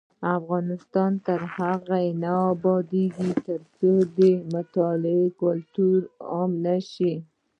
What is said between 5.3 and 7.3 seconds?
کلتور عام نشي.